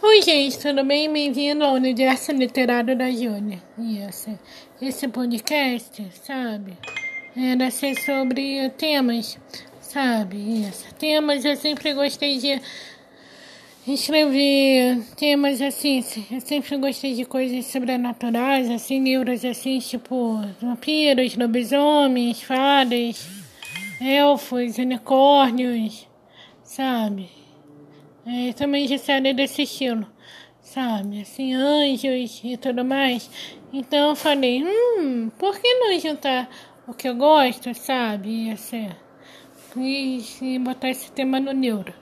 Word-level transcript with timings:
Oi, 0.00 0.22
gente, 0.22 0.56
tudo 0.60 0.84
bem? 0.84 1.12
Bem-vindo 1.12 1.64
ao 1.64 1.74
Universo 1.74 2.30
Literário 2.30 2.96
da 2.96 3.10
Júlia. 3.10 3.60
Isso. 3.76 4.38
Esse 4.80 5.08
podcast, 5.08 6.06
sabe, 6.22 6.78
era 7.36 7.68
ser 7.68 7.96
sobre 7.96 8.70
temas, 8.70 9.36
sabe? 9.80 10.36
Isso. 10.36 10.86
Temas 10.94 11.44
eu 11.44 11.56
sempre 11.56 11.92
gostei 11.94 12.38
de 12.38 12.62
escrever 13.88 15.02
temas 15.16 15.60
assim. 15.60 16.04
Eu 16.30 16.40
sempre 16.42 16.76
gostei 16.76 17.14
de 17.14 17.24
coisas 17.24 17.66
sobrenaturais, 17.66 18.70
assim, 18.70 19.02
livros 19.02 19.44
assim, 19.44 19.80
tipo 19.80 20.40
vampiros, 20.60 21.36
lobisomens, 21.36 22.40
fadas, 22.40 23.26
elfos, 24.00 24.78
unicórnios, 24.78 26.06
sabe? 26.62 27.47
É, 28.30 28.52
também 28.52 28.86
de 28.86 28.98
série 28.98 29.32
desse 29.32 29.62
estilo, 29.62 30.06
sabe? 30.60 31.22
Assim, 31.22 31.54
anjos 31.54 32.42
e 32.44 32.58
tudo 32.58 32.84
mais. 32.84 33.30
Então 33.72 34.10
eu 34.10 34.16
falei, 34.16 34.62
hum, 34.62 35.30
por 35.38 35.58
que 35.58 35.74
não 35.74 35.98
juntar 35.98 36.46
o 36.86 36.92
que 36.92 37.08
eu 37.08 37.14
gosto, 37.14 37.72
sabe? 37.72 38.50
Assim, 38.50 38.90
e, 39.74 40.22
e 40.42 40.58
botar 40.58 40.90
esse 40.90 41.10
tema 41.10 41.40
no 41.40 41.52
neuro. 41.52 41.94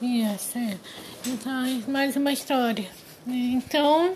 Isso, 0.00 0.58
é. 0.58 0.78
Então, 1.26 1.82
mais 1.88 2.14
uma 2.14 2.32
história. 2.32 2.88
Então, 3.26 4.14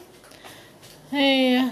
é, 1.13 1.71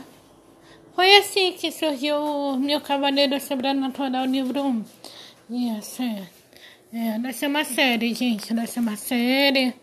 foi 0.97 1.17
assim 1.19 1.53
que 1.53 1.71
surgiu 1.71 2.17
o 2.17 2.59
meu 2.59 2.81
Cavaleiro 2.81 3.41
Sobrenatural 3.41 4.25
livro 4.25 4.63
1. 4.63 4.85
Isso, 5.79 6.03
é. 6.03 6.27
É, 6.93 7.19
vai 7.19 7.33
ser 7.33 7.49
uma 7.49 7.65
série, 7.65 8.15
gente. 8.15 8.55
Vai 8.55 8.67
ser 8.67 8.81
uma 8.81 8.97
série, 8.97 9.75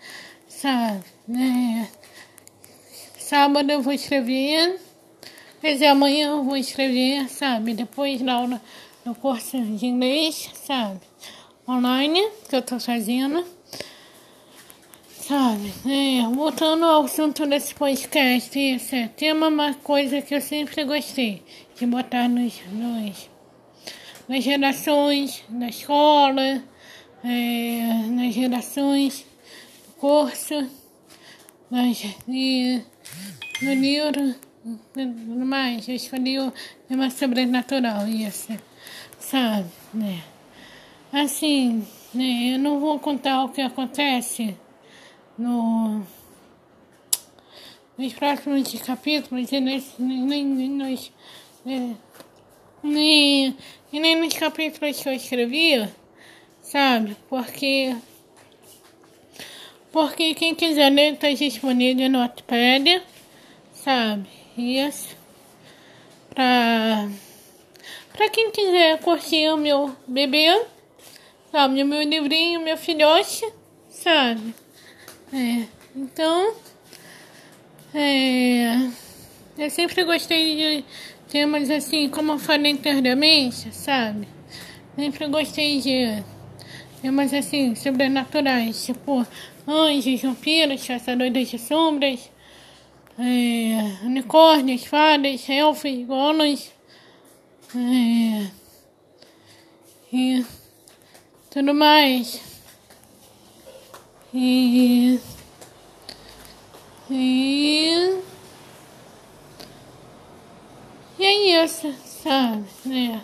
sabe? 0.47 1.03
É. 1.29 1.87
Sábado 3.17 3.69
eu 3.71 3.81
vou 3.81 3.93
escrever. 3.93 4.79
Quer 5.61 5.73
dizer, 5.73 5.87
amanhã 5.87 6.29
eu 6.29 6.43
vou 6.43 6.57
escrever, 6.57 7.29
sabe? 7.29 7.73
Depois 7.73 8.21
na 8.21 8.33
aula, 8.33 8.61
no 9.05 9.15
curso 9.15 9.59
de 9.61 9.85
inglês, 9.85 10.49
sabe? 10.65 11.01
Online, 11.67 12.21
que 12.49 12.55
eu 12.55 12.61
tô 12.61 12.79
fazendo. 12.79 13.45
Sabe? 15.09 15.73
É, 15.85 16.27
voltando 16.33 16.85
ao 16.85 17.03
assunto 17.03 17.45
desse 17.45 17.73
podcast, 17.73 18.59
isso 18.59 18.95
é 18.95 19.07
tema 19.07 19.47
uma 19.47 19.73
coisa 19.73 20.21
que 20.21 20.35
eu 20.35 20.41
sempre 20.41 20.83
gostei 20.83 21.41
de 21.77 21.85
botar 21.85 22.27
nos, 22.27 22.53
nos 22.71 23.29
nas 24.27 24.43
gerações, 24.43 25.43
na 25.49 25.69
escola, 25.69 26.63
é, 27.23 28.07
nas 28.09 28.33
gerações 28.33 29.25
do 29.87 29.93
curso, 29.93 30.69
nas, 31.71 32.03
e, 32.27 32.81
no 33.61 33.73
livro, 33.73 34.35
tudo 34.93 35.45
mais. 35.45 35.87
Eu 35.87 35.95
escolhi 35.95 36.39
o 36.39 36.51
tema 36.87 37.09
sobrenatural, 37.09 38.07
isso, 38.07 38.57
sabe, 39.19 39.69
né? 39.93 40.21
Assim, 41.11 41.85
né, 42.13 42.55
eu 42.55 42.59
não 42.59 42.79
vou 42.79 42.99
contar 42.99 43.43
o 43.43 43.49
que 43.49 43.61
acontece 43.61 44.57
no, 45.37 46.01
nos 47.97 48.13
próximos 48.13 48.73
capítulos 48.81 49.51
e 49.51 49.59
nem, 49.59 49.83
nem, 49.99 50.45
nem, 50.45 50.69
nos, 50.69 51.11
é, 51.65 51.91
nem, 52.81 53.55
nem 53.91 54.15
nos 54.15 54.33
capítulos 54.33 55.01
que 55.01 55.09
eu 55.09 55.13
escrevi 55.13 55.87
sabe? 56.73 57.15
Porque 57.29 57.95
porque 59.91 60.33
quem 60.33 60.55
quiser 60.55 60.89
ler 60.89 61.13
está 61.13 61.31
disponível 61.31 62.09
no 62.09 62.17
Wattpad, 62.17 63.03
sabe? 63.75 64.27
Isso. 64.57 65.15
Pra, 66.33 67.07
pra 68.11 68.27
quem 68.29 68.49
quiser 68.49 68.99
curtir 69.01 69.49
o 69.49 69.57
meu 69.57 69.95
bebê, 70.07 70.65
sabe? 71.51 71.83
O 71.83 71.85
meu 71.85 72.01
livrinho, 72.01 72.59
meu 72.61 72.75
filhote, 72.75 73.47
sabe? 73.87 74.55
É, 75.31 75.67
então, 75.95 76.55
é, 77.93 78.89
eu 79.59 79.69
sempre 79.69 80.03
gostei 80.05 80.55
de 80.55 80.85
temas 81.29 81.69
assim, 81.69 82.09
como 82.09 82.31
eu 82.31 82.39
falei 82.39 82.71
anteriormente, 82.71 83.71
sabe? 83.75 84.27
Sempre 84.95 85.27
gostei 85.27 85.79
de 85.79 86.32
temas 87.03 87.33
assim, 87.33 87.75
sobrenaturais, 87.75 88.85
tipo 88.85 89.27
anjos, 89.67 90.21
vampiros, 90.21 90.87
caçadores 90.87 91.49
de 91.49 91.59
sombras, 91.59 92.31
é, 93.19 94.05
unicórnios, 94.05 94.85
fadas, 94.85 95.49
elfos, 95.49 96.05
golems, 96.05 96.71
é, 97.75 98.47
e 100.13 100.45
tudo 101.51 101.73
mais. 101.73 102.41
E, 104.33 105.19
e, 107.09 108.17
e 111.19 111.25
é 111.25 111.63
isso, 111.65 111.93
sabe? 112.23 112.63
né 112.85 113.21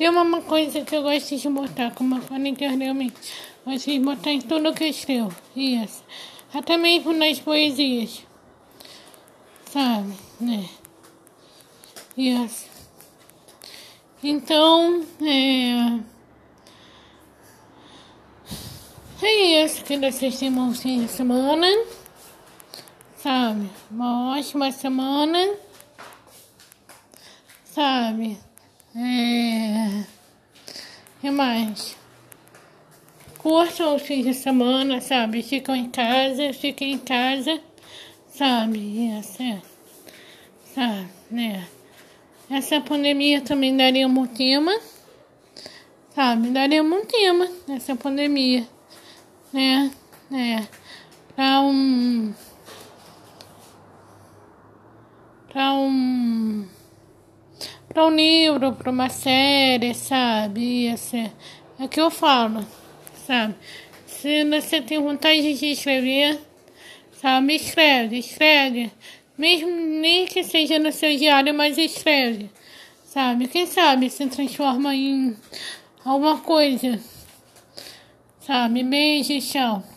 tem 0.00 0.08
uma 0.08 0.40
coisa 0.40 0.80
que 0.80 0.96
eu 0.96 1.02
gosto 1.02 1.36
de 1.36 1.48
botar, 1.50 1.90
como 1.90 2.16
eu 2.16 2.22
falei 2.22 2.52
anteriormente. 2.52 3.34
Gosto 3.66 3.90
de 3.90 4.00
botar 4.00 4.30
em 4.30 4.40
tudo 4.40 4.72
que 4.72 4.84
eu 4.84 4.88
escrevo. 4.88 5.36
Isso. 5.54 6.02
Até 6.54 6.78
mesmo 6.78 7.12
nas 7.12 7.38
poesias. 7.38 8.24
Sabe? 9.66 10.14
Né? 10.40 10.66
Isso. 12.16 12.64
Então, 14.22 15.04
é. 15.20 16.00
É 19.22 19.64
isso 19.66 19.84
que 19.84 19.98
vocês 19.98 20.38
tenham 20.38 20.68
um 20.70 20.74
fim 20.74 21.04
de 21.04 21.10
semana. 21.10 21.66
Sabe? 23.18 23.68
Uma 23.90 24.34
ótima 24.34 24.72
semana. 24.72 25.56
Sabe? 27.66 28.38
É... 28.94 30.04
que 31.20 31.30
mais? 31.30 31.96
Curtam 33.38 33.94
os 33.94 34.02
fins 34.02 34.24
de 34.24 34.34
semana, 34.34 35.00
sabe? 35.00 35.42
Ficam 35.42 35.76
em 35.76 35.88
casa, 35.88 36.52
fiquem 36.52 36.92
em 36.94 36.98
casa, 36.98 37.60
sabe? 38.28 39.10
Essa, 39.12 39.42
é, 39.42 39.62
sabe, 40.74 41.08
né? 41.30 41.68
Essa 42.50 42.80
pandemia 42.80 43.40
também 43.40 43.76
daria 43.76 44.08
um 44.08 44.26
tema, 44.26 44.76
sabe? 46.12 46.50
Daria 46.50 46.82
um 46.82 47.06
tema 47.06 47.48
nessa 47.68 47.94
pandemia, 47.94 48.66
né? 49.52 49.90
É, 50.32 50.66
pra 51.36 51.60
um... 51.60 52.34
Pra 55.52 55.72
um 55.74 56.66
para 58.00 58.06
um 58.06 58.16
livro, 58.16 58.72
para 58.72 58.90
uma 58.90 59.10
série, 59.10 59.92
sabe? 59.92 60.90
Isso 60.90 61.14
é, 61.16 61.30
é 61.78 61.84
o 61.84 61.88
que 61.88 62.00
eu 62.00 62.10
falo, 62.10 62.66
sabe? 63.26 63.54
Se 64.06 64.42
você 64.44 64.80
tem 64.80 64.98
vontade 64.98 65.52
de 65.52 65.66
escrever, 65.66 66.40
sabe? 67.20 67.56
Escreve, 67.56 68.18
escreve. 68.18 68.90
Mesmo 69.36 69.68
nem 69.70 70.24
que 70.24 70.42
seja 70.42 70.78
no 70.78 70.90
seu 70.92 71.14
diário, 71.14 71.52
mas 71.52 71.76
escreve, 71.76 72.48
sabe? 73.04 73.48
Quem 73.48 73.66
sabe 73.66 74.08
se 74.08 74.26
transforma 74.28 74.94
em 74.94 75.36
alguma 76.02 76.38
coisa, 76.38 76.98
sabe? 78.40 78.82
Beijo, 78.82 79.38
tchau. 79.40 79.89